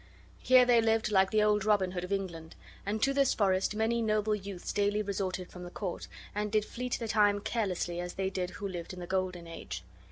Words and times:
Here 0.39 0.65
they 0.65 0.81
lived 0.81 1.11
like 1.11 1.29
the 1.29 1.43
old 1.43 1.63
Robin 1.63 1.91
Hood 1.91 2.03
of 2.03 2.11
England, 2.11 2.55
and 2.87 3.03
to 3.03 3.13
this 3.13 3.35
forest 3.35 3.75
many 3.75 4.01
noble 4.01 4.33
youths 4.33 4.73
daily 4.73 5.03
resorted 5.03 5.51
from 5.51 5.61
the 5.63 5.69
court, 5.69 6.07
and 6.33 6.51
did 6.51 6.65
fleet 6.65 6.97
the 6.99 7.07
time 7.07 7.39
carelessly, 7.39 7.99
as 7.99 8.15
they 8.15 8.31
did 8.31 8.49
who 8.49 8.67
lived 8.67 8.93
in 8.93 8.99
the 8.99 9.05
golden 9.05 9.45
age. 9.45 9.83